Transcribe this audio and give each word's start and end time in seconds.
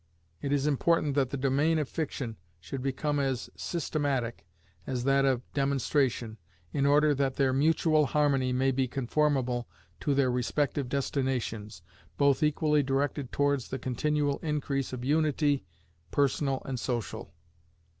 "It 0.41 0.51
is 0.51 0.65
important 0.65 1.13
that 1.13 1.29
the 1.29 1.37
domain 1.37 1.77
of 1.77 1.87
fiction 1.87 2.35
should 2.59 2.81
become 2.81 3.19
as 3.19 3.51
systematic 3.55 4.47
as 4.87 5.03
that 5.03 5.25
of 5.25 5.43
demonstration, 5.53 6.39
in 6.73 6.87
order 6.87 7.13
that 7.13 7.35
their 7.35 7.53
mutual 7.53 8.07
harmony 8.07 8.51
may 8.51 8.71
be 8.71 8.87
conformable 8.87 9.67
to 9.99 10.15
their 10.15 10.31
respective 10.31 10.89
destinations, 10.89 11.83
both 12.17 12.41
equally 12.41 12.81
directed 12.81 13.31
towards 13.31 13.67
the 13.67 13.77
continual 13.77 14.39
increase 14.39 14.91
of 14.91 15.05
unity, 15.05 15.65
personal 16.09 16.63
and 16.65 16.79
social." 16.79 17.35